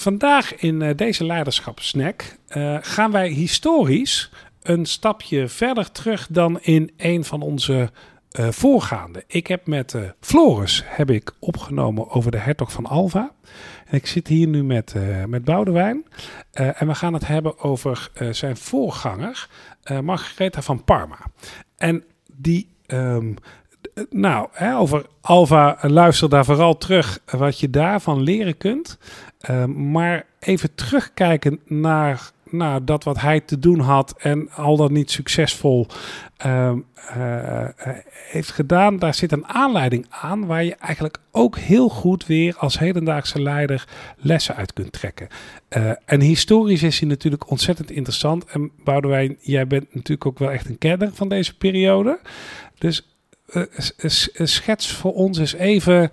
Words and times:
vandaag 0.00 0.54
in 0.54 0.80
uh, 0.80 0.90
deze 0.96 1.24
leiderschapssnack 1.24 2.36
uh, 2.56 2.78
gaan 2.80 3.10
wij 3.10 3.28
historisch 3.28 4.30
een 4.62 4.86
stapje 4.86 5.48
verder 5.48 5.92
terug 5.92 6.26
dan 6.30 6.60
in 6.60 6.90
een 6.96 7.24
van 7.24 7.42
onze 7.42 7.90
uh, 8.40 8.48
voorgaande. 8.50 9.24
Ik 9.26 9.46
heb 9.46 9.66
met 9.66 9.96
Floris 10.20 10.82
heb 10.86 11.10
ik 11.10 11.32
opgenomen 11.38 12.10
over 12.10 12.30
de 12.30 12.38
hertog 12.38 12.72
van 12.72 12.86
Alva. 12.86 13.32
En 13.86 13.96
ik 13.96 14.06
zit 14.06 14.26
hier 14.28 14.46
nu 14.46 14.64
met, 14.64 14.94
met 15.26 15.44
Boudewijn. 15.44 16.04
en 16.52 16.86
we 16.86 16.94
gaan 16.94 17.14
het 17.14 17.26
hebben 17.26 17.58
over 17.58 18.10
zijn 18.30 18.56
voorganger, 18.56 19.48
Margaretha 20.02 20.62
van 20.62 20.84
Parma. 20.84 21.18
En 21.76 22.04
die 22.32 22.68
um, 22.86 23.36
nou, 24.10 24.48
hè, 24.52 24.76
over 24.76 25.06
Alva, 25.20 25.78
luister 25.80 26.28
daar 26.28 26.44
vooral 26.44 26.78
terug 26.78 27.18
wat 27.24 27.60
je 27.60 27.70
daarvan 27.70 28.20
leren 28.20 28.56
kunt. 28.56 28.98
Uh, 29.50 29.64
maar 29.64 30.26
even 30.38 30.74
terugkijken 30.74 31.60
naar, 31.66 32.30
naar 32.50 32.84
dat 32.84 33.04
wat 33.04 33.20
hij 33.20 33.40
te 33.40 33.58
doen 33.58 33.80
had 33.80 34.14
en 34.18 34.50
al 34.50 34.76
dan 34.76 34.92
niet 34.92 35.10
succesvol 35.10 35.86
uh, 36.46 36.72
uh, 37.16 37.64
heeft 38.10 38.50
gedaan. 38.50 38.98
Daar 38.98 39.14
zit 39.14 39.32
een 39.32 39.46
aanleiding 39.46 40.06
aan 40.08 40.46
waar 40.46 40.64
je 40.64 40.74
eigenlijk 40.74 41.18
ook 41.30 41.58
heel 41.58 41.88
goed 41.88 42.26
weer 42.26 42.56
als 42.56 42.78
hedendaagse 42.78 43.42
leider 43.42 43.88
lessen 44.16 44.56
uit 44.56 44.72
kunt 44.72 44.92
trekken. 44.92 45.28
En 46.04 46.20
historisch 46.20 46.82
is 46.82 47.00
hij 47.00 47.08
natuurlijk 47.08 47.50
ontzettend 47.50 47.90
interessant. 47.90 48.44
En 48.44 48.70
Boudewijn, 48.84 49.36
jij 49.40 49.66
bent 49.66 49.94
natuurlijk 49.94 50.26
ook 50.26 50.38
wel 50.38 50.50
echt 50.50 50.68
een 50.68 50.78
kenner 50.78 51.10
van 51.12 51.28
deze 51.28 51.56
periode. 51.56 52.20
Dus 52.78 53.09
schets 54.44 54.92
voor 54.92 55.12
ons 55.12 55.38
eens 55.38 55.52
even 55.52 56.10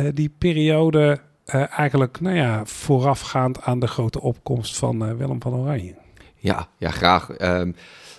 uh, 0.00 0.08
die 0.14 0.34
periode 0.38 1.20
uh, 1.46 1.78
eigenlijk 1.78 2.20
nou 2.20 2.36
ja, 2.36 2.64
voorafgaand 2.64 3.62
aan 3.62 3.78
de 3.78 3.86
grote 3.86 4.20
opkomst 4.20 4.76
van 4.76 5.16
Willem 5.16 5.42
van 5.42 5.54
Oranje. 5.54 5.94
Ja, 6.36 6.68
ja 6.78 6.90
graag. 6.90 7.40
Um, 7.40 7.74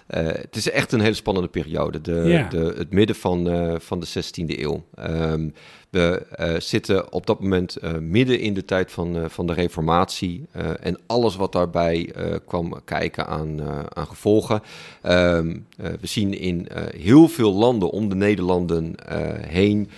het 0.07 0.55
is 0.55 0.69
echt 0.69 0.91
een 0.91 0.99
hele 0.99 1.13
spannende 1.13 1.49
periode. 1.49 2.01
De, 2.01 2.45
de, 2.49 2.73
het 2.77 2.91
midden 2.91 3.15
van, 3.15 3.49
van 3.81 3.99
de 3.99 4.07
16e 4.07 4.59
eeuw. 4.59 4.83
Um, 4.99 5.53
we 5.95 6.25
uh, 6.39 6.59
zitten 6.59 7.13
op 7.13 7.25
dat 7.25 7.39
moment 7.39 7.77
midden 7.99 8.39
in 8.39 8.53
de 8.53 8.65
tijd 8.65 8.91
van, 8.91 9.29
van 9.29 9.47
de 9.47 9.53
Reformatie 9.53 10.45
en 10.79 10.97
alles 11.05 11.35
wat 11.35 11.51
daarbij 11.51 12.13
kwam 12.47 12.79
kijken 12.85 13.27
aan, 13.27 13.61
aan 13.93 14.07
gevolgen. 14.07 14.61
Um, 15.03 15.67
we 15.77 16.07
zien 16.07 16.39
in 16.39 16.67
heel 16.97 17.27
veel 17.27 17.53
landen 17.53 17.89
om 17.89 18.09
de 18.09 18.15
Nederlanden 18.15 18.95
heen, 19.47 19.89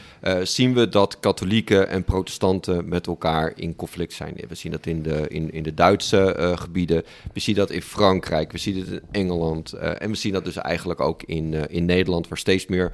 zien 0.44 0.74
we 0.74 0.90
dat 0.90 1.20
katholieken 1.20 1.90
en 1.90 2.04
protestanten 2.04 2.90
met 2.90 3.08
elkaar 3.08 3.52
in 3.56 3.76
conflict 3.76 4.14
zijn. 4.14 4.36
We 4.48 4.56
zien 4.56 4.72
dat 4.72 4.86
in 4.86 5.02
de, 5.02 5.26
in, 5.28 5.52
in 5.52 5.64
de 5.64 5.74
Duitse 5.74 6.54
gebieden, 6.60 7.04
we 7.34 7.40
zien 7.40 7.56
dat 7.56 7.70
in 7.70 7.82
Frankrijk, 7.82 8.52
we 8.52 8.58
zien 8.58 8.80
het 8.80 8.88
in 8.88 9.02
Engeland 9.12 9.74
en 9.98 10.10
we 10.10 10.16
zien 10.16 10.34
dat 10.34 10.46
dus 10.46 10.56
eigenlijk 10.56 11.00
ook 11.02 11.24
in, 11.24 11.70
in 11.70 11.86
Nederland, 11.86 12.28
waar 12.28 12.38
steeds 12.38 12.66
meer 12.66 12.92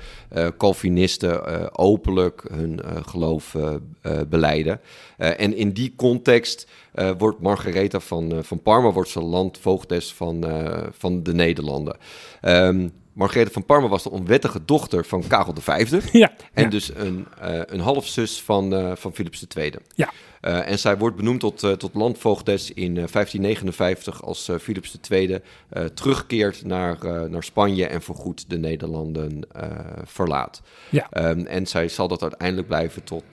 Calvinisten 0.57 1.77
openlijk 1.77 2.43
hun 2.51 2.81
eh, 2.81 3.03
geloof 3.05 3.55
beleiden. 4.29 4.81
en 5.17 5.55
in 5.55 5.71
die 5.71 5.93
context 5.95 6.67
wordt 7.17 7.39
Margaretha 7.39 7.99
van, 7.99 8.43
van 8.43 8.61
Parma 8.61 8.91
wordt 8.91 9.09
ze 9.09 9.21
landvoogdes 9.21 10.13
van, 10.13 10.45
van 10.91 11.23
de 11.23 11.33
Nederlanden. 11.33 11.97
Um, 12.41 12.91
Margaretha 13.13 13.51
van 13.51 13.65
Parma 13.65 13.87
was 13.87 14.03
de 14.03 14.11
onwettige 14.11 14.65
dochter 14.65 15.05
van 15.05 15.27
Karel 15.27 15.53
V. 15.59 16.01
Ja, 16.11 16.31
en 16.53 16.69
dus 16.69 16.95
een, 16.95 17.27
uh, 17.43 17.61
een 17.65 17.79
halfzus 17.79 18.41
van, 18.41 18.73
uh, 18.73 18.91
van 18.95 19.13
Philips 19.13 19.45
II. 19.55 19.73
Ja. 19.95 20.11
Uh, 20.41 20.69
en 20.69 20.79
zij 20.79 20.97
wordt 20.97 21.15
benoemd 21.15 21.39
tot, 21.39 21.59
tot 21.59 21.93
landvoogdes 21.93 22.71
in 22.71 22.93
1559 22.93 24.23
als 24.23 24.49
Philips 24.59 24.97
II 25.09 25.39
terugkeert 25.93 26.65
naar, 26.65 26.97
naar 27.29 27.43
Spanje 27.43 27.87
en 27.87 28.01
voorgoed 28.01 28.49
de 28.49 28.57
Nederlanden 28.57 29.47
verlaat. 30.03 30.61
Ja. 30.89 31.29
Um, 31.29 31.45
en 31.45 31.67
zij 31.67 31.87
zal 31.87 32.07
dat 32.07 32.21
uiteindelijk 32.21 32.67
blijven 32.67 33.03
tot, 33.03 33.23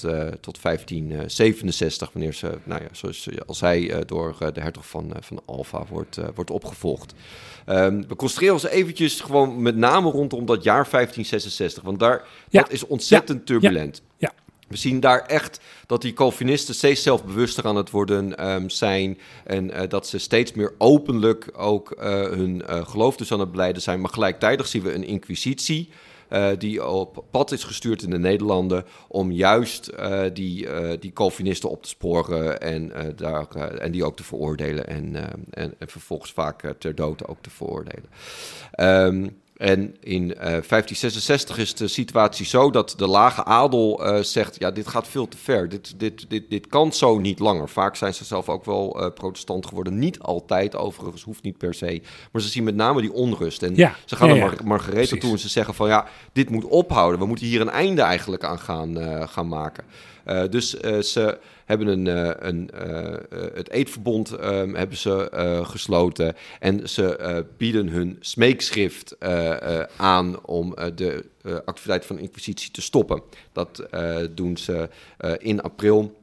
tot 0.40 0.62
1567, 0.62 2.12
wanneer 2.12 2.34
ze, 2.34 2.58
nou 2.64 2.82
ja, 2.82 2.88
zoals 2.92 3.28
als 3.46 3.58
zij 3.58 4.02
door 4.06 4.36
de 4.52 4.60
hertog 4.60 4.86
van, 4.86 5.12
van 5.20 5.40
Alva 5.44 5.84
wordt, 5.88 6.18
wordt 6.34 6.50
opgevolgd. 6.50 7.14
Um, 7.66 8.04
we 8.08 8.16
concentreren 8.16 8.54
ons 8.54 8.66
eventjes 8.66 9.20
gewoon 9.20 9.62
met 9.62 9.69
name 9.72 10.10
rondom 10.10 10.46
dat 10.46 10.62
jaar 10.62 10.88
1566. 10.90 11.82
Want 11.82 11.98
daar, 11.98 12.24
ja. 12.48 12.60
dat 12.62 12.72
is 12.72 12.86
ontzettend 12.86 13.46
turbulent. 13.46 14.02
Ja. 14.16 14.32
We 14.70 14.76
zien 14.76 15.00
daar 15.00 15.26
echt 15.26 15.60
dat 15.86 16.02
die 16.02 16.12
Calvinisten 16.12 16.74
steeds 16.74 17.02
zelfbewuster 17.02 17.66
aan 17.66 17.76
het 17.76 17.90
worden 17.90 18.50
um, 18.50 18.70
zijn. 18.70 19.18
En 19.44 19.70
uh, 19.70 19.80
dat 19.88 20.06
ze 20.06 20.18
steeds 20.18 20.52
meer 20.52 20.74
openlijk 20.78 21.50
ook 21.56 21.94
uh, 21.98 22.02
hun 22.22 22.62
uh, 22.70 22.86
geloof 22.86 23.16
dus 23.16 23.32
aan 23.32 23.40
het 23.40 23.50
beleiden 23.50 23.82
zijn. 23.82 24.00
Maar 24.00 24.10
gelijktijdig 24.10 24.66
zien 24.66 24.82
we 24.82 24.94
een 24.94 25.04
inquisitie. 25.04 25.88
Die 26.58 26.86
op 26.86 27.24
pad 27.30 27.52
is 27.52 27.64
gestuurd 27.64 28.02
in 28.02 28.10
de 28.10 28.18
Nederlanden 28.18 28.84
om 29.08 29.32
juist 29.32 29.90
die, 30.32 30.68
die 30.98 31.12
Calvinisten 31.12 31.70
op 31.70 31.82
te 31.82 31.88
sporen 31.88 32.60
en, 32.60 32.92
daar, 33.16 33.48
en 33.56 33.92
die 33.92 34.04
ook 34.04 34.16
te 34.16 34.24
veroordelen 34.24 34.86
en, 34.86 35.16
en, 35.50 35.74
en, 35.78 35.88
vervolgens 35.88 36.32
vaak 36.32 36.74
ter 36.78 36.94
dood 36.94 37.26
ook 37.26 37.38
te 37.40 37.50
veroordelen. 37.50 38.10
Um, 38.80 39.40
en 39.60 39.96
in 40.00 40.22
uh, 40.22 40.36
1566 40.36 41.58
is 41.58 41.74
de 41.74 41.88
situatie 41.88 42.46
zo 42.46 42.70
dat 42.70 42.94
de 42.96 43.06
lage 43.06 43.44
adel 43.44 44.06
uh, 44.06 44.22
zegt: 44.22 44.56
ja, 44.58 44.70
dit 44.70 44.88
gaat 44.88 45.08
veel 45.08 45.28
te 45.28 45.36
ver. 45.36 45.68
Dit, 45.68 45.94
dit, 45.96 46.24
dit, 46.28 46.50
dit 46.50 46.66
kan 46.66 46.92
zo 46.92 47.18
niet 47.18 47.38
langer. 47.38 47.68
Vaak 47.68 47.96
zijn 47.96 48.14
ze 48.14 48.24
zelf 48.24 48.48
ook 48.48 48.64
wel 48.64 49.02
uh, 49.02 49.10
protestant 49.14 49.66
geworden. 49.66 49.98
Niet 49.98 50.18
altijd, 50.18 50.76
overigens, 50.76 51.22
hoeft 51.22 51.42
niet 51.42 51.58
per 51.58 51.74
se. 51.74 52.02
Maar 52.32 52.42
ze 52.42 52.48
zien 52.48 52.64
met 52.64 52.74
name 52.74 53.00
die 53.00 53.12
onrust. 53.12 53.62
En 53.62 53.76
ja, 53.76 53.94
ze 54.04 54.16
gaan 54.16 54.28
ja, 54.28 54.34
naar 54.34 54.44
Mar 54.44 54.56
Margaretha 54.64 55.16
toe 55.16 55.32
en 55.32 55.38
ze 55.38 55.48
zeggen: 55.48 55.74
van 55.74 55.88
ja, 55.88 56.06
dit 56.32 56.50
moet 56.50 56.64
ophouden. 56.64 57.20
We 57.20 57.26
moeten 57.26 57.46
hier 57.46 57.60
een 57.60 57.70
einde 57.70 58.02
eigenlijk 58.02 58.44
aan 58.44 58.58
gaan, 58.58 58.96
gaan 59.28 59.48
maken. 59.48 59.84
Dus 60.50 60.70
ze 61.12 61.38
hebben 61.70 61.86
een, 61.86 62.06
uh, 62.06 62.30
een, 62.38 62.70
uh, 62.74 63.48
het 63.54 63.70
eetverbond 63.70 64.32
um, 64.32 64.74
hebben 64.74 64.96
ze 64.96 65.30
uh, 65.34 65.66
gesloten. 65.68 66.36
En 66.60 66.88
ze 66.88 67.44
bieden 67.56 67.88
hun 67.88 68.16
smeekschrift 68.20 69.16
aan 69.96 70.46
om 70.46 70.74
de 70.94 71.24
activiteit 71.64 72.06
van 72.06 72.16
de 72.16 72.22
Inquisitie 72.22 72.70
te 72.70 72.82
stoppen. 72.82 73.22
Dat 73.52 73.86
doen 74.30 74.56
ze 74.56 74.88
in 75.38 75.62
april. 75.62 76.18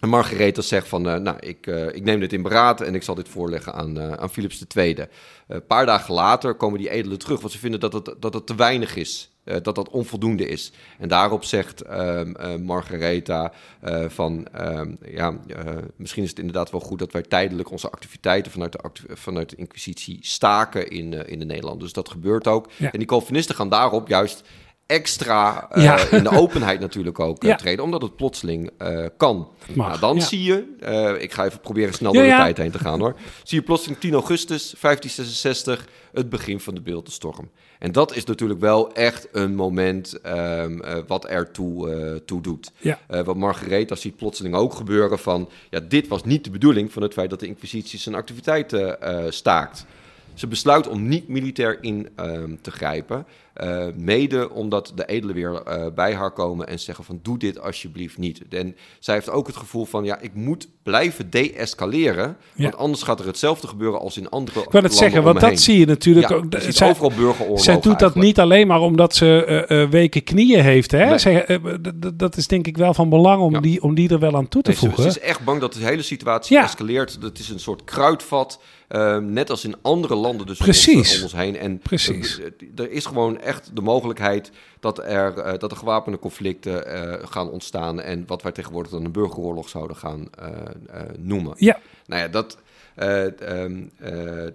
En 0.00 0.08
Margaretha 0.08 0.62
zegt 0.62 0.88
van, 0.88 1.02
nou, 1.02 1.36
ik, 1.40 1.66
ik 1.66 2.04
neem 2.04 2.20
dit 2.20 2.32
in 2.32 2.42
beraad 2.42 2.80
en 2.80 2.94
ik 2.94 3.02
zal 3.02 3.14
dit 3.14 3.28
voorleggen 3.28 3.72
aan, 3.74 4.18
aan 4.18 4.30
Philips 4.30 4.64
II. 4.76 4.96
Een 5.48 5.66
paar 5.66 5.86
dagen 5.86 6.14
later 6.14 6.54
komen 6.54 6.78
die 6.78 6.90
edelen 6.90 7.18
terug, 7.18 7.40
want 7.40 7.52
ze 7.52 7.58
vinden 7.58 7.80
dat 7.80 7.92
het, 7.92 8.14
dat 8.20 8.34
het 8.34 8.46
te 8.46 8.54
weinig 8.54 8.96
is. 8.96 9.35
Uh, 9.46 9.56
dat 9.62 9.74
dat 9.74 9.88
onvoldoende 9.88 10.48
is. 10.48 10.72
En 10.98 11.08
daarop 11.08 11.44
zegt 11.44 11.90
um, 11.90 12.34
uh, 12.40 12.56
Margaretha 12.56 13.52
uh, 13.84 14.04
van, 14.08 14.46
um, 14.60 14.98
ja, 15.08 15.38
misschien 15.96 16.22
is 16.22 16.28
het 16.28 16.38
inderdaad 16.38 16.70
wel 16.70 16.80
goed 16.80 16.98
dat 16.98 17.12
wij 17.12 17.22
tijdelijk 17.22 17.70
onze 17.70 17.90
activiteiten 17.90 18.52
vanuit 18.52 18.72
de, 18.72 18.78
acti 18.78 19.02
vanuit 19.08 19.50
de 19.50 19.56
Inquisitie 19.56 20.18
staken 20.20 20.88
in, 20.88 21.12
in 21.12 21.38
de 21.38 21.44
Nederland. 21.44 21.80
Dus 21.80 21.92
dat 21.92 22.08
gebeurt 22.08 22.46
ook. 22.46 22.70
Ja. 22.76 22.92
En 22.92 22.98
die 22.98 23.08
Calvinisten 23.08 23.54
gaan 23.54 23.68
daarop 23.68 24.08
juist 24.08 24.42
extra 24.86 25.68
uh, 25.76 25.82
ja. 25.82 26.10
in 26.10 26.22
de 26.22 26.30
openheid 26.30 26.80
natuurlijk 26.80 27.20
ook 27.20 27.44
uh, 27.44 27.50
ja. 27.50 27.56
treden, 27.56 27.84
omdat 27.84 28.02
het 28.02 28.16
plotseling 28.16 28.70
uh, 28.82 29.04
kan. 29.16 29.48
Nou, 29.72 29.98
dan 29.98 30.16
ja. 30.16 30.22
zie 30.22 30.42
je, 30.42 31.18
ik 31.20 31.32
ga 31.32 31.44
even 31.44 31.60
proberen 31.60 31.94
snel 31.94 32.12
door 32.12 32.22
de 32.22 32.28
tijd 32.28 32.56
heen 32.56 32.70
te 32.70 32.78
gaan 32.78 33.00
hoor. 33.00 33.16
Zie 33.42 33.58
je 33.58 33.64
plotseling 33.64 34.00
10 34.00 34.12
augustus 34.12 34.74
1566 34.80 35.88
het 36.12 36.28
begin 36.28 36.60
van 36.60 36.74
de 36.74 36.80
beeldenstorm. 36.80 37.50
En 37.78 37.92
dat 37.92 38.16
is 38.16 38.24
natuurlijk 38.24 38.60
wel 38.60 38.92
echt 38.92 39.28
een 39.32 39.54
moment 39.54 40.18
um, 40.26 40.82
wat 41.06 41.26
ertoe 41.26 42.22
toe 42.24 42.40
doet. 42.40 42.72
wat 43.08 43.36
Margaretha 43.36 43.94
ziet 43.94 44.16
plotseling 44.16 44.54
ook 44.54 44.74
gebeuren 44.74 45.18
van, 45.18 45.48
ja, 45.70 45.80
dit 45.80 46.08
was 46.08 46.24
niet 46.24 46.44
de 46.44 46.50
bedoeling 46.50 46.92
van 46.92 47.02
het 47.02 47.12
feit 47.12 47.30
dat 47.30 47.40
de 47.40 47.46
Inquisitie 47.46 47.98
zijn 47.98 48.14
activiteiten 48.14 48.96
staakt. 49.32 49.86
Ze 50.36 50.46
besluit 50.46 50.88
om 50.88 51.08
niet 51.08 51.28
militair 51.28 51.82
in 51.82 52.08
um, 52.16 52.58
te 52.62 52.70
grijpen. 52.70 53.26
Uh, 53.62 53.86
mede 53.94 54.50
omdat 54.50 54.92
de 54.94 55.06
edelen 55.06 55.34
weer 55.34 55.62
uh, 55.68 55.86
bij 55.94 56.14
haar 56.14 56.30
komen 56.30 56.66
en 56.68 56.78
zeggen 56.78 57.04
van 57.04 57.18
doe 57.22 57.38
dit 57.38 57.60
alsjeblieft 57.60 58.18
niet. 58.18 58.42
En 58.48 58.76
zij 58.98 59.14
heeft 59.14 59.30
ook 59.30 59.46
het 59.46 59.56
gevoel 59.56 59.84
van 59.84 60.04
ja, 60.04 60.18
ik 60.20 60.34
moet 60.34 60.68
blijven 60.82 61.30
de-escaleren, 61.30 62.36
ja. 62.54 62.62
want 62.62 62.76
anders 62.76 63.02
gaat 63.02 63.20
er 63.20 63.26
hetzelfde 63.26 63.66
gebeuren 63.66 64.00
als 64.00 64.16
in 64.16 64.28
andere 64.28 64.60
Ik 64.60 64.70
wil 64.70 64.82
het 64.82 64.94
zeggen, 64.94 65.22
want 65.22 65.40
dat 65.40 65.60
zie 65.60 65.78
je 65.78 65.86
natuurlijk 65.86 66.28
ja, 66.28 66.34
ook. 66.34 66.52
Je 66.52 66.72
zij, 66.72 66.88
overal 66.88 67.12
burgeroorlog 67.16 67.60
Zij 67.60 67.74
doet 67.74 67.84
eigenlijk. 67.84 68.14
dat 68.14 68.24
niet 68.24 68.40
alleen 68.40 68.66
maar 68.66 68.80
omdat 68.80 69.14
ze 69.14 69.66
uh, 69.68 69.90
weken 69.90 70.24
knieën 70.24 70.62
heeft. 70.62 70.90
Hè? 70.90 71.04
Nee. 71.06 71.18
Zij, 71.18 71.60
dat 72.14 72.36
is 72.36 72.46
denk 72.46 72.66
ik 72.66 72.76
wel 72.76 72.94
van 72.94 73.08
belang 73.08 73.42
om, 73.42 73.52
ja. 73.52 73.60
die, 73.60 73.82
om 73.82 73.94
die 73.94 74.08
er 74.08 74.18
wel 74.18 74.36
aan 74.36 74.48
toe 74.48 74.62
te 74.62 74.70
nee, 74.70 74.78
voegen. 74.78 75.02
Ze, 75.02 75.10
ze, 75.10 75.18
is 75.18 75.24
echt 75.24 75.44
bang 75.44 75.60
dat 75.60 75.72
de 75.72 75.84
hele 75.84 76.02
situatie 76.02 76.58
escaleert. 76.58 77.20
Dat 77.20 77.38
is 77.38 77.48
een 77.48 77.60
soort 77.60 77.84
kruidvat. 77.84 78.60
Uh, 78.88 79.16
net 79.16 79.50
als 79.50 79.64
in 79.64 79.74
andere 79.82 80.14
landen 80.14 80.46
dus 80.46 80.58
Precies. 80.58 80.92
Om, 80.92 80.98
ons, 80.98 81.16
om 81.16 81.22
ons 81.22 81.32
heen. 81.32 81.56
En 81.56 81.78
Precies. 81.78 82.40
er 82.76 82.90
is 82.90 83.06
gewoon 83.06 83.40
echt 83.40 83.70
de 83.74 83.80
mogelijkheid 83.80 84.50
dat 84.80 84.98
er, 84.98 85.58
dat 85.58 85.70
er 85.70 85.76
gewapende 85.76 86.18
conflicten 86.18 86.84
gaan 87.28 87.50
ontstaan. 87.50 88.00
En 88.00 88.24
wat 88.26 88.42
wij 88.42 88.52
tegenwoordig 88.52 88.92
dan 88.92 89.04
een 89.04 89.12
burgeroorlog 89.12 89.68
zouden 89.68 89.96
gaan 89.96 90.30
noemen. 91.18 91.54
Ja. 91.56 91.78
Nou 92.06 92.22
ja, 92.22 92.28
dat, 92.28 92.58
ehm, 92.94 93.82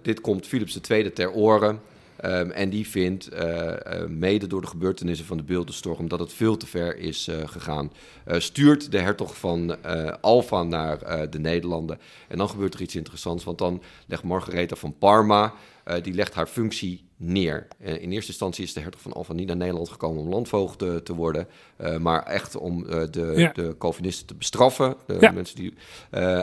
dit 0.02 0.20
komt 0.20 0.46
Philips 0.46 0.80
II 0.88 1.12
ter 1.12 1.32
oren. 1.32 1.80
Ehm, 2.22 2.50
en 2.50 2.70
die 2.70 2.88
vindt, 2.88 3.32
uh, 3.32 3.74
mede 4.08 4.46
door 4.46 4.60
de 4.60 4.66
gebeurtenissen 4.66 5.26
van 5.26 5.36
de 5.36 5.42
beeldenstorm, 5.42 6.08
dat 6.08 6.18
het 6.18 6.32
veel 6.32 6.56
te 6.56 6.66
ver 6.66 6.96
is 6.96 7.28
uh, 7.28 7.36
gegaan. 7.48 7.92
stuurt 8.26 8.90
de 8.90 8.98
hertog 8.98 9.36
van 9.36 9.76
Alfa 10.20 10.62
naar 10.62 11.30
de 11.30 11.38
Nederlanden. 11.38 11.98
En 12.28 12.38
dan 12.38 12.48
gebeurt 12.48 12.74
er 12.74 12.80
iets 12.80 12.96
interessants, 12.96 13.44
want 13.44 13.58
dan 13.58 13.82
legt 14.06 14.22
Margaretha 14.22 14.76
van 14.76 14.94
Parma, 14.98 15.54
die 16.02 16.14
legt 16.14 16.34
haar 16.34 16.46
functie 16.46 17.04
neer. 17.16 17.66
Eh, 17.78 18.02
in 18.02 18.12
eerste 18.12 18.30
instantie 18.30 18.64
is 18.64 18.72
de 18.72 18.80
hertog 18.80 19.00
van 19.00 19.12
Alva 19.12 19.32
niet 19.32 19.46
naar 19.46 19.56
Nederland 19.56 19.88
gekomen 19.88 20.22
om 20.22 20.28
landvoogd 20.28 20.78
te, 20.78 21.00
te 21.04 21.14
worden, 21.14 21.48
uh, 21.80 21.96
maar 21.96 22.22
echt 22.22 22.56
om 22.56 22.84
de, 22.86 23.50
de 23.52 23.74
Calvinisten 23.78 24.26
te 24.26 24.34
bestraffen. 24.34 24.96
De 25.06 25.16
ja. 25.20 25.30
mensen 25.30 25.56
die, 25.56 25.74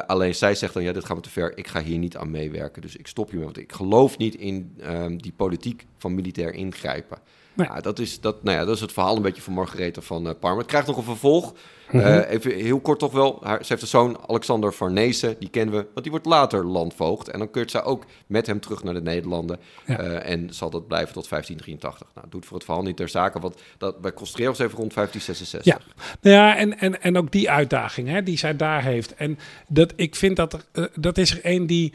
alleen 0.07 0.35
zij 0.35 0.55
zegt 0.55 0.73
dan, 0.73 0.83
ja, 0.83 0.91
dit 0.91 1.05
gaat 1.05 1.15
me 1.15 1.21
te 1.23 1.29
ver, 1.29 1.57
ik 1.57 1.67
ga 1.67 1.81
hier 1.81 1.97
niet 1.97 2.17
aan 2.17 2.31
meewerken, 2.31 2.81
dus 2.81 2.95
ik 2.95 3.07
stop 3.07 3.27
hiermee, 3.27 3.45
want 3.45 3.57
ik 3.57 3.71
geloof 3.71 4.17
niet 4.17 4.35
in 4.35 4.77
um, 4.83 5.21
die 5.21 5.33
politiek 5.35 5.85
van 5.97 6.15
militair 6.15 6.53
ingrijpen. 6.53 7.17
Nee. 7.53 7.67
Ja, 7.67 7.81
dat, 7.81 7.99
is, 7.99 8.19
dat, 8.19 8.43
nou 8.43 8.57
ja, 8.57 8.65
dat 8.65 8.75
is 8.75 8.81
het 8.81 8.91
verhaal 8.91 9.15
een 9.15 9.21
beetje 9.21 9.41
van 9.41 9.53
Margarethe 9.53 10.01
van 10.01 10.35
Parma. 10.39 10.57
Het 10.57 10.67
krijgt 10.67 10.87
nog 10.87 10.97
een 10.97 11.03
vervolg. 11.03 11.53
Mhm. 11.91 12.05
Eh, 12.05 12.31
even 12.31 12.55
heel 12.55 12.79
kort 12.79 12.99
toch 12.99 13.11
wel. 13.11 13.39
Haar, 13.43 13.57
ze 13.57 13.65
heeft 13.67 13.81
een 13.81 13.87
zoon, 13.87 14.17
Alexander 14.27 14.71
Farnese, 14.71 15.35
die 15.39 15.49
kennen 15.49 15.75
we, 15.75 15.81
want 15.81 16.01
die 16.01 16.11
wordt 16.11 16.25
later 16.25 16.65
landvoogd. 16.65 17.29
En 17.29 17.39
dan 17.39 17.51
keurt 17.51 17.71
zij 17.71 17.83
ook 17.83 18.05
met 18.27 18.47
hem 18.47 18.59
terug 18.59 18.83
naar 18.83 18.93
de 18.93 19.01
Nederlanden. 19.01 19.59
Eh, 19.85 20.29
en 20.29 20.53
zal 20.53 20.69
dat 20.69 20.87
blijven 20.87 21.13
tot 21.13 21.27
1583. 21.29 22.07
Nou, 22.15 22.27
doet 22.29 22.45
voor 22.45 22.57
het 22.57 22.65
verhaal 22.65 22.83
niet 22.83 22.97
ter 22.97 23.09
zake, 23.09 23.39
want 23.39 23.55
dat, 23.77 24.01
bij 24.01 24.13
Costreros 24.13 24.59
even 24.59 24.77
rond 24.77 24.93
1566. 24.93 25.73
Ja, 25.73 25.79
nou 26.21 26.35
ja 26.35 26.57
en, 26.57 26.79
en, 26.79 27.01
en 27.01 27.17
ook 27.17 27.31
die 27.31 27.49
uitdaging 27.49 28.07
hè, 28.07 28.23
die 28.23 28.37
zij 28.37 28.55
daar 28.55 28.83
heeft. 28.83 29.15
En 29.15 29.39
dat, 29.67 29.93
ik 29.95 30.15
vind 30.15 30.35
dat 30.35 30.53
er, 30.53 30.65
uh, 30.73 30.85
dat 30.95 31.17
is 31.17 31.31
er 31.31 31.39
een 31.43 31.67
die 31.67 31.93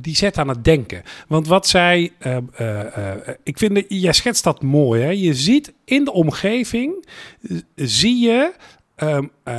die 0.00 0.16
zet 0.16 0.38
aan 0.38 0.48
het 0.48 0.64
denken. 0.64 1.02
Want 1.28 1.46
wat 1.46 1.66
zij, 1.66 2.12
uh, 2.26 2.36
uh, 2.60 3.14
ik 3.42 3.58
vind, 3.58 3.84
jij 3.88 4.12
schetst 4.12 4.44
dat 4.44 4.62
mooi. 4.62 5.02
Hè? 5.02 5.10
Je 5.10 5.34
ziet 5.34 5.72
in 5.84 6.04
de 6.04 6.12
omgeving, 6.12 7.06
zie 7.74 8.18
je 8.18 8.52
um, 9.02 9.30
uh, 9.44 9.54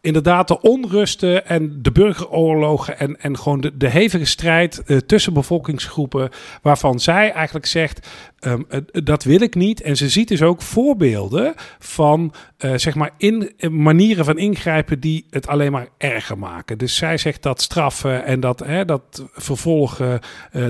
inderdaad 0.00 0.48
de 0.48 0.60
onrusten 0.60 1.46
en 1.46 1.82
de 1.82 1.92
burgeroorlogen 1.92 2.98
en, 2.98 3.20
en 3.20 3.38
gewoon 3.38 3.72
de, 3.74 3.88
hevige 3.88 4.24
strijd 4.24 4.82
uh, 4.86 4.96
tussen 4.96 5.32
bevolkingsgroepen, 5.32 6.30
waarvan 6.62 7.00
zij 7.00 7.32
eigenlijk 7.32 7.66
zegt, 7.66 8.08
um, 8.40 8.66
uh, 8.70 8.80
dat 9.04 9.24
wil 9.24 9.40
ik 9.40 9.54
niet. 9.54 9.82
En 9.82 9.96
ze 9.96 10.08
ziet 10.08 10.28
dus 10.28 10.42
ook 10.42 10.62
voorbeelden 10.62 11.54
van, 11.78 12.34
zeg 12.58 12.94
maar, 12.94 13.10
in, 13.16 13.52
manieren 13.70 14.24
van 14.24 14.38
ingrijpen 14.38 15.00
die 15.00 15.26
het 15.30 15.46
alleen 15.46 15.72
maar 15.72 15.88
erger 15.98 16.38
maken. 16.38 16.78
Dus 16.78 16.96
zij 16.96 17.18
zegt 17.18 17.42
dat 17.42 17.62
straffen 17.62 18.24
en 18.24 18.40
dat, 18.40 18.58
hè, 18.58 18.84
dat 18.84 19.24
vervolgen, 19.32 20.20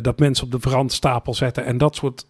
dat 0.00 0.18
mensen 0.18 0.44
op 0.44 0.50
de 0.50 0.58
brandstapel 0.58 1.34
zetten 1.34 1.64
en 1.64 1.78
dat 1.78 1.96
soort 1.96 2.26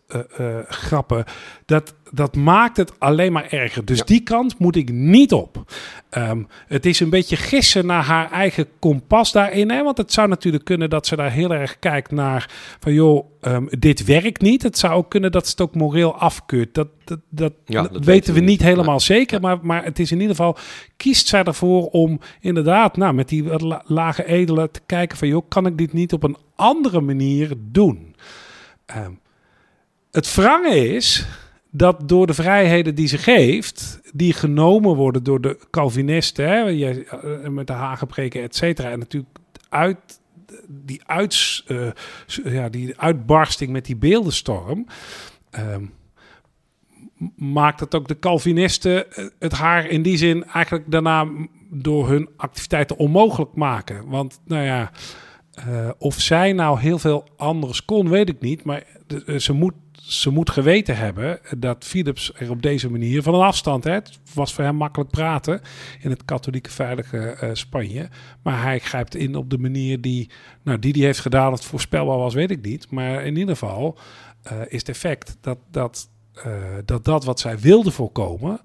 grappen, 0.69 1.25
dat, 1.67 1.95
dat 2.11 2.37
maakt 2.37 2.77
het 2.77 3.01
alleen 3.01 3.33
maar 3.33 3.47
erger. 3.51 3.85
Dus 3.85 4.03
die 4.03 4.21
kant 4.21 4.59
moet 4.59 4.77
ik 4.77 4.93
niet 4.93 5.33
op. 5.33 5.65
Um, 6.11 6.49
het 6.67 6.87
is 6.87 7.01
een 7.01 7.11
beetje 7.11 7.37
gissen 7.37 7.87
naar 7.87 8.03
haar 8.03 8.31
eigen 8.31 8.67
kompas 8.79 9.33
daarin. 9.33 9.71
Hè? 9.71 9.83
Want 9.83 9.99
het 9.99 10.13
zou 10.13 10.29
natuurlijk 10.29 10.65
kunnen 10.65 10.91
dat 10.91 11.07
ze 11.07 11.17
daar 11.17 11.31
heel 11.31 11.55
erg 11.55 11.79
kijkt 11.79 12.11
naar 12.11 12.51
van 12.81 12.93
joh, 12.93 13.27
um, 13.41 13.69
dit 13.79 14.05
werkt 14.05 14.41
niet. 14.41 14.63
Het 14.63 14.79
zou 14.79 14.95
ook 14.95 15.11
kunnen 15.11 15.33
dat 15.33 15.45
ze 15.45 15.51
het 15.51 15.61
ook 15.61 15.75
moreel 15.75 16.15
afkeurt. 16.15 16.75
Dat, 16.75 16.89
dat, 17.05 17.21
dat, 17.29 17.53
ja, 17.65 17.83
dat 17.83 18.05
weten 18.05 18.35
we 18.35 18.41
niet 18.41 18.63
helemaal 18.63 19.01
zeker. 19.01 19.41
Maar, 19.41 19.59
maar 19.63 19.85
het 19.85 19.99
is 19.99 20.11
in 20.11 20.21
ieder 20.21 20.37
geval, 20.37 20.57
kiest 20.97 21.29
zij 21.29 21.43
ervoor 21.43 21.87
om 21.87 22.21
inderdaad 22.41 22.97
nou, 22.97 23.15
met 23.15 23.29
die 23.29 23.45
lage 23.85 24.27
edelen 24.27 24.71
te 24.71 24.81
kijken 24.87 25.19
van 25.19 25.29
joh, 25.29 25.49
kan 25.49 25.67
ik 25.67 25.79
dit 25.79 25.93
niet 25.93 26.13
op 26.13 26.23
een 26.23 26.37
andere 26.57 27.01
manier 27.01 27.53
doen? 27.59 28.15
Um, 28.97 29.21
het 30.11 30.35
wrange 30.35 30.95
is 30.95 31.27
dat 31.77 32.09
door 32.09 32.27
de 32.27 32.35
vrijheden 32.35 32.95
die 32.95 33.07
ze 33.07 33.19
geeft, 33.19 34.01
die 34.13 34.33
genomen 34.33 34.97
worden 34.97 35.23
door 35.23 35.41
de 35.41 35.59
Calvinisten, 35.71 36.49
hè, 36.49 36.65
eh, 36.65 37.49
met 37.49 37.67
de 37.67 37.73
Hagenpreken, 37.73 38.43
et 38.43 38.57
cetera, 38.57 38.91
en 38.91 38.99
natuurlijk 38.99 39.39
uit 39.69 40.21
die, 40.69 41.03
uh, 41.67 41.91
ja, 42.45 42.69
die 42.69 42.99
uitbarsting 42.99 43.71
met 43.71 43.85
die 43.85 43.97
beeldenstorm. 43.97 44.87
Uh, 45.59 45.77
maakt 47.37 47.81
het 47.81 47.95
ook 47.95 48.09
de 48.09 48.19
Calvinisten 48.19 49.13
eh, 49.13 49.27
het 49.39 49.53
haar 49.53 49.89
in 49.89 50.03
die 50.03 50.17
zin 50.17 50.45
eigenlijk 50.45 50.91
daarna 50.91 51.29
door 51.71 52.09
hun 52.09 52.29
activiteiten 52.37 52.97
onmogelijk 52.97 53.55
maken. 53.55 54.09
Want 54.09 54.41
nou 54.45 54.65
ja, 54.65 54.91
of 55.99 56.21
zij 56.21 56.53
nou 56.53 56.81
heel 56.81 56.99
veel 56.99 57.29
anders 57.37 57.85
kon, 57.85 58.09
weet 58.09 58.29
ik 58.29 58.41
niet. 58.41 58.65
Maar 58.65 58.83
ze 59.37 59.53
moet 59.53 59.75
ze 60.03 60.31
moet 60.31 60.51
geweten 60.51 60.97
hebben 60.97 61.41
dat 61.59 61.85
Philips 61.85 62.33
er 62.35 62.51
op 62.51 62.63
deze 62.63 62.91
manier 62.91 63.23
van 63.23 63.35
een 63.35 63.41
afstand, 63.41 63.85
hè, 63.85 63.93
het 63.93 64.19
was 64.35 64.55
voor 64.55 64.65
hem 64.65 64.77
makkelijk 64.77 65.11
praten 65.11 65.61
in 66.01 66.11
het 66.11 66.25
katholieke 66.25 66.71
veilige 66.71 67.37
uh, 67.43 67.51
Spanje, 67.53 68.09
maar 68.43 68.63
hij 68.63 68.79
grijpt 68.79 69.15
in 69.15 69.35
op 69.35 69.51
de 69.51 69.59
manier 69.59 70.01
die, 70.01 70.31
nou, 70.63 70.79
die 70.79 70.93
die 70.93 71.05
heeft 71.05 71.21
gedaan, 71.21 71.53
het 71.53 71.65
voorspelbaar 71.65 72.19
was, 72.19 72.35
weet 72.35 72.51
ik 72.51 72.63
niet. 72.65 72.91
Maar 72.91 73.25
in 73.25 73.37
ieder 73.37 73.57
geval 73.57 73.99
uh, 74.53 74.61
is 74.69 74.79
het 74.79 74.89
effect 74.89 75.37
dat 75.41 75.59
dat, 75.71 76.09
uh, 76.47 76.53
dat 76.85 77.05
dat 77.05 77.25
wat 77.25 77.41
zij 77.41 77.59
wilde 77.59 77.91
voorkomen, 77.91 78.61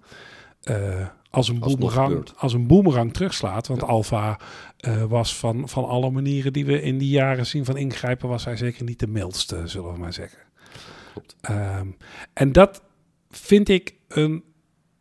als 1.31 1.48
een, 1.48 1.60
boemerang, 1.60 2.27
als 2.38 2.54
een 2.54 2.68
boemerang 2.68 3.13
terugslaat. 3.13 3.68
Want 3.68 3.81
ja. 3.81 3.88
Alfa 3.88 4.39
uh, 4.88 5.04
was 5.04 5.36
van, 5.36 5.69
van 5.69 5.86
alle 5.86 6.10
manieren 6.10 6.54
die 6.54 6.66
we 6.66 6.81
in 6.81 6.98
die 6.98 7.10
jaren 7.10 7.45
zien 7.45 7.66
van 7.66 7.77
ingrijpen, 7.77 8.30
was 8.30 8.45
hij 8.45 8.57
zeker 8.57 8.84
niet 8.84 9.00
de 9.00 9.07
mildste, 9.07 9.68
zullen 9.68 9.94
we 9.94 10.00
maar 10.00 10.13
zeggen. 10.13 10.39
Um, 11.50 11.98
en 12.34 12.52
dat 12.52 12.81
vind 13.30 13.69
ik 13.69 13.96
een, 14.08 14.44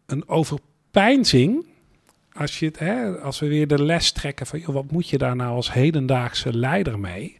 een 0.06 0.28
overpeinzing. 0.28 1.66
Als, 2.32 2.58
je 2.58 2.66
het, 2.66 2.78
hè, 2.78 3.18
als 3.18 3.38
we 3.38 3.48
weer 3.48 3.66
de 3.66 3.82
les 3.82 4.12
trekken 4.12 4.46
van 4.46 4.62
wat 4.64 4.90
moet 4.90 5.08
je 5.08 5.18
daar 5.18 5.36
nou 5.36 5.54
als 5.54 5.72
hedendaagse 5.72 6.56
leider 6.56 6.98
mee? 6.98 7.38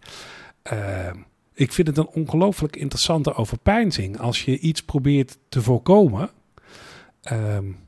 Uh, 0.72 1.10
ik 1.54 1.72
vind 1.72 1.86
het 1.86 1.98
een 1.98 2.08
ongelooflijk 2.08 2.76
interessante 2.76 3.34
overpeinzing. 3.34 4.18
Als 4.18 4.44
je 4.44 4.58
iets 4.58 4.82
probeert 4.82 5.38
te 5.48 5.62
voorkomen. 5.62 6.30
Um, 7.32 7.78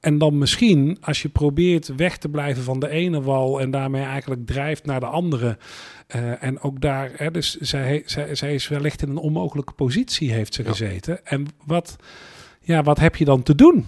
en 0.00 0.18
dan 0.18 0.38
misschien, 0.38 0.98
als 1.00 1.22
je 1.22 1.28
probeert 1.28 1.94
weg 1.96 2.16
te 2.16 2.28
blijven 2.28 2.62
van 2.62 2.80
de 2.80 2.88
ene 2.88 3.22
wal 3.22 3.60
en 3.60 3.70
daarmee 3.70 4.02
eigenlijk 4.02 4.46
drijft 4.46 4.86
naar 4.86 5.00
de 5.00 5.06
andere. 5.06 5.58
Uh, 6.16 6.42
en 6.42 6.60
ook 6.60 6.80
daar, 6.80 7.10
hè, 7.14 7.30
dus 7.30 7.54
zij, 7.54 8.02
zij, 8.06 8.34
zij 8.34 8.54
is 8.54 8.68
wellicht 8.68 9.02
in 9.02 9.08
een 9.08 9.16
onmogelijke 9.16 9.72
positie, 9.72 10.32
heeft 10.32 10.54
ze 10.54 10.62
ja. 10.62 10.68
gezeten. 10.68 11.26
En 11.26 11.46
wat, 11.64 11.96
ja, 12.60 12.82
wat 12.82 12.98
heb 12.98 13.16
je 13.16 13.24
dan 13.24 13.42
te 13.42 13.54
doen 13.54 13.86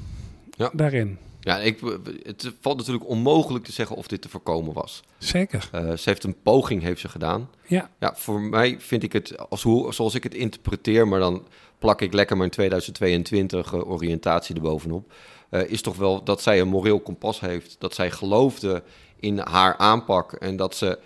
ja. 0.50 0.70
daarin? 0.72 1.18
Ja, 1.40 1.58
ik, 1.58 1.80
het 2.22 2.52
valt 2.60 2.76
natuurlijk 2.76 3.08
onmogelijk 3.08 3.64
te 3.64 3.72
zeggen 3.72 3.96
of 3.96 4.06
dit 4.06 4.22
te 4.22 4.28
voorkomen 4.28 4.72
was. 4.72 5.02
Zeker. 5.18 5.70
Uh, 5.74 5.80
ze 5.80 6.08
heeft 6.08 6.24
een 6.24 6.42
poging 6.42 6.82
heeft 6.82 7.00
ze 7.00 7.08
gedaan. 7.08 7.50
Ja. 7.66 7.90
Ja, 7.98 8.14
voor 8.16 8.40
mij 8.40 8.80
vind 8.80 9.02
ik 9.02 9.12
het, 9.12 9.48
als 9.48 9.62
hoe, 9.62 9.94
zoals 9.94 10.14
ik 10.14 10.22
het 10.22 10.34
interpreteer, 10.34 11.08
maar 11.08 11.20
dan 11.20 11.46
plak 11.78 12.00
ik 12.00 12.12
lekker 12.12 12.36
mijn 12.36 12.50
2022 12.50 13.72
uh, 13.72 13.90
oriëntatie 13.90 14.54
erbovenop 14.54 15.12
uh, 15.50 15.70
is 15.70 15.82
toch 15.82 15.96
wel 15.96 16.24
dat 16.24 16.42
zij 16.42 16.60
een 16.60 16.68
moreel 16.68 17.00
kompas 17.00 17.40
heeft. 17.40 17.76
Dat 17.78 17.94
zij 17.94 18.10
geloofde 18.10 18.82
in 19.20 19.38
haar 19.38 19.76
aanpak 19.76 20.32
en 20.32 20.56
dat 20.56 20.74
ze, 20.74 20.98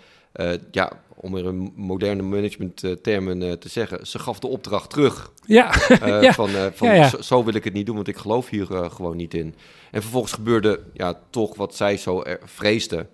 ja, 0.71 0.91
om 1.15 1.35
er 1.35 1.45
een 1.45 1.71
moderne 1.75 2.21
managementtermen 2.21 3.41
uh, 3.41 3.51
te 3.51 3.69
zeggen, 3.69 4.07
ze 4.07 4.19
gaf 4.19 4.39
de 4.39 4.47
opdracht 4.47 4.89
terug. 4.89 5.31
Ja. 5.45 5.73
ja. 6.21 6.33
Van, 6.33 6.49
van 6.49 6.87
ja, 6.87 6.93
ja. 6.93 7.09
Zo, 7.09 7.21
zo, 7.21 7.43
wil 7.43 7.53
ik 7.53 7.63
het 7.63 7.73
niet 7.73 7.85
doen, 7.85 7.95
want 7.95 8.07
ik 8.07 8.17
geloof 8.17 8.49
hier 8.49 8.65
gewoon 8.65 9.17
niet 9.17 9.33
in. 9.33 9.55
En 9.91 10.01
vervolgens 10.01 10.33
gebeurde 10.33 10.79
ja, 10.93 11.19
toch 11.29 11.55
wat 11.55 11.75
zij 11.75 11.97
zo 11.97 12.23
vreesde. 12.43 13.07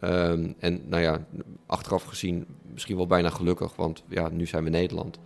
Um, 0.00 0.54
en 0.58 0.80
nou 0.88 1.02
ja, 1.02 1.24
achteraf 1.66 2.04
gezien 2.04 2.46
misschien 2.72 2.96
wel 2.96 3.06
bijna 3.06 3.30
gelukkig, 3.30 3.76
want 3.76 4.02
ja, 4.08 4.28
nu 4.28 4.46
zijn 4.46 4.64
we 4.64 4.70
Nederland. 4.70 5.18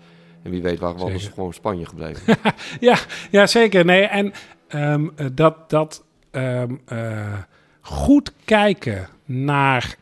En 0.43 0.51
wie 0.51 0.63
weet 0.63 0.79
waar 0.79 0.97
was 0.97 1.29
gewoon 1.35 1.53
Spanje 1.53 1.87
gebleven. 1.87 2.37
ja, 2.81 2.99
ja, 3.31 3.47
zeker. 3.47 3.85
Nee, 3.85 4.03
en 4.03 4.33
um, 4.69 5.13
dat, 5.33 5.71
dat 5.71 6.05
um, 6.31 6.81
uh, 6.93 7.39
goed 7.81 8.33
kijken 8.45 9.09
naar, 9.25 9.97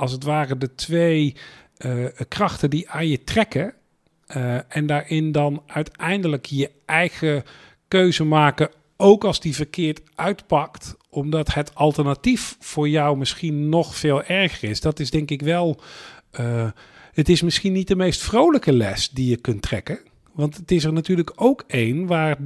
als 0.00 0.12
het 0.12 0.24
ware, 0.24 0.56
de 0.56 0.74
twee 0.74 1.36
uh, 1.78 2.06
krachten 2.28 2.70
die 2.70 2.90
aan 2.90 3.08
je 3.08 3.24
trekken. 3.24 3.74
Uh, 4.36 4.58
en 4.68 4.86
daarin 4.86 5.32
dan 5.32 5.62
uiteindelijk 5.66 6.46
je 6.46 6.70
eigen 6.84 7.44
keuze 7.88 8.24
maken, 8.24 8.70
ook 8.96 9.24
als 9.24 9.40
die 9.40 9.54
verkeerd 9.54 10.00
uitpakt, 10.14 10.96
omdat 11.10 11.54
het 11.54 11.74
alternatief 11.74 12.56
voor 12.60 12.88
jou 12.88 13.16
misschien 13.16 13.68
nog 13.68 13.96
veel 13.96 14.22
erger 14.22 14.68
is. 14.68 14.80
Dat 14.80 15.00
is 15.00 15.10
denk 15.10 15.30
ik 15.30 15.42
wel. 15.42 15.80
het 17.12 17.28
is 17.28 17.42
misschien 17.42 17.72
niet 17.72 17.88
de 17.88 17.96
meest 17.96 18.22
vrolijke 18.22 18.72
les 18.72 19.10
die 19.10 19.30
je 19.30 19.36
kunt 19.36 19.62
trekken. 19.62 19.98
Want 20.32 20.56
het 20.56 20.70
is 20.70 20.84
er 20.84 20.92
natuurlijk 20.92 21.32
ook 21.34 21.64
één 21.66 22.06
waar 22.06 22.36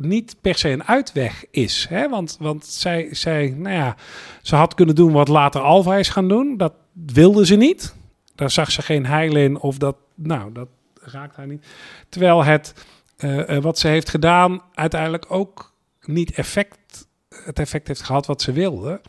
niet 0.00 0.36
per 0.40 0.54
se 0.54 0.68
een 0.68 0.84
uitweg 0.84 1.44
is. 1.50 1.86
Hè? 1.88 2.08
Want, 2.08 2.36
want 2.40 2.66
zij, 2.66 3.08
zij, 3.14 3.54
nou 3.56 3.74
ja, 3.74 3.96
ze 4.42 4.56
had 4.56 4.74
kunnen 4.74 4.94
doen 4.94 5.12
wat 5.12 5.28
later 5.28 5.60
Alva 5.60 5.96
is 5.96 6.08
gaan 6.08 6.28
doen. 6.28 6.56
Dat 6.56 6.72
wilde 6.92 7.46
ze 7.46 7.56
niet. 7.56 7.94
Daar 8.34 8.50
zag 8.50 8.70
ze 8.70 8.82
geen 8.82 9.06
heil 9.06 9.36
in 9.36 9.58
of 9.58 9.78
dat, 9.78 9.96
nou, 10.14 10.52
dat 10.52 10.68
raakt 11.00 11.36
haar 11.36 11.46
niet. 11.46 11.66
Terwijl 12.08 12.44
het, 12.44 12.86
uh, 13.18 13.58
wat 13.58 13.78
ze 13.78 13.88
heeft 13.88 14.08
gedaan, 14.08 14.62
uiteindelijk 14.74 15.24
ook 15.28 15.74
niet 16.00 16.32
effect, 16.32 17.08
het 17.44 17.58
effect 17.58 17.88
heeft 17.88 18.02
gehad 18.02 18.26
wat 18.26 18.42
ze 18.42 18.52
wilde. 18.52 19.00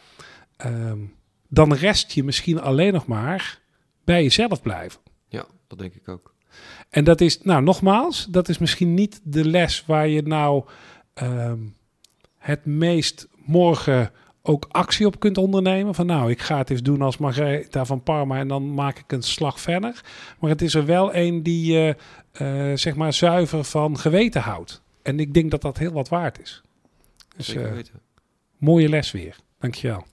Uh, 0.65 0.91
dan 1.47 1.73
rest 1.73 2.11
je 2.11 2.23
misschien 2.23 2.61
alleen 2.61 2.93
nog 2.93 3.05
maar 3.05 3.59
bij 4.03 4.23
jezelf 4.23 4.61
blijven. 4.61 5.01
Ja, 5.27 5.45
dat 5.67 5.79
denk 5.79 5.93
ik 5.93 6.07
ook. 6.07 6.30
En 6.89 7.03
dat 7.03 7.21
is, 7.21 7.41
nou 7.41 7.63
nogmaals, 7.63 8.27
dat 8.29 8.49
is 8.49 8.57
misschien 8.57 8.93
niet 8.93 9.21
de 9.23 9.45
les 9.45 9.83
waar 9.85 10.07
je 10.07 10.21
nou 10.21 10.63
uh, 11.23 11.53
het 12.37 12.65
meest 12.65 13.27
morgen 13.45 14.11
ook 14.41 14.67
actie 14.71 15.05
op 15.05 15.19
kunt 15.19 15.37
ondernemen. 15.37 15.95
Van 15.95 16.05
nou, 16.05 16.31
ik 16.31 16.41
ga 16.41 16.57
het 16.57 16.69
eens 16.69 16.81
doen 16.81 17.01
als 17.01 17.17
Margaretha 17.17 17.85
van 17.85 18.03
Parma 18.03 18.37
en 18.37 18.47
dan 18.47 18.73
maak 18.73 18.99
ik 18.99 19.11
een 19.11 19.21
slag 19.21 19.59
verder. 19.59 20.01
Maar 20.39 20.49
het 20.49 20.61
is 20.61 20.73
er 20.73 20.85
wel 20.85 21.15
een 21.15 21.43
die 21.43 21.73
je 21.73 21.95
uh, 22.41 22.77
zeg 22.77 22.95
maar 22.95 23.13
zuiver 23.13 23.63
van 23.63 23.97
geweten 23.97 24.41
houdt. 24.41 24.81
En 25.01 25.19
ik 25.19 25.33
denk 25.33 25.51
dat 25.51 25.61
dat 25.61 25.77
heel 25.77 25.91
wat 25.91 26.09
waard 26.09 26.41
is. 26.41 26.61
Dus, 27.37 27.45
Zeker 27.47 27.73
weten. 27.73 27.93
mooie 28.57 28.89
les 28.89 29.11
weer. 29.11 29.35
Dankjewel. 29.59 30.05